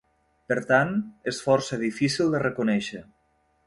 [0.51, 0.95] Per tant,
[1.33, 3.09] és força difícil de reconèixer.